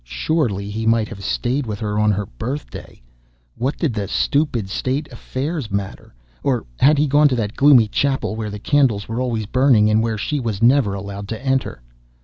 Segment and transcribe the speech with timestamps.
[0.03, 2.99] Surely he might have stayed with her on her birthday.
[3.55, 6.11] What did the stupid State affairs matter?
[6.41, 10.01] Or had he gone to that gloomy chapel, where the candles were always burning, and
[10.01, 11.83] where she was never allowed to enter?